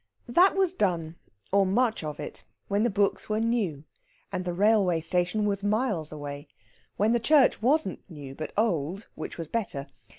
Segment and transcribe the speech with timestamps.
[0.27, 1.17] That was done,
[1.51, 3.83] or much of it, when the books were new,
[4.31, 6.47] and the railway station was miles away;
[6.97, 9.85] when the church wasn't new, but old, which was better.